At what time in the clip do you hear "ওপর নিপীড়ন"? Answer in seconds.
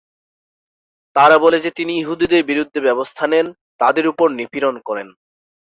4.07-4.75